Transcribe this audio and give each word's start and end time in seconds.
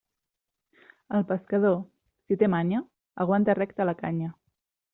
El 1.17 1.25
pescador, 1.31 1.77
si 2.29 2.39
té 2.45 2.51
manya, 2.55 2.81
aguanta 3.27 3.57
recta 3.61 3.91
la 3.91 3.97
canya. 4.05 4.35